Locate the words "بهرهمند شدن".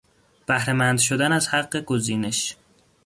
0.45-1.31